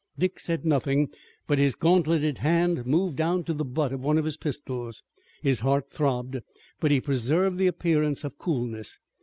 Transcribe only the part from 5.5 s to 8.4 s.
heart throbbed, but he preserved the appearance of